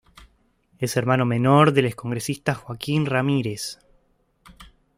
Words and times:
Es 0.79 0.97
hermano 0.97 1.25
menor 1.27 1.73
del 1.73 1.85
excongresista 1.85 2.55
Joaquín 2.55 3.05
Ramírez. 3.05 3.77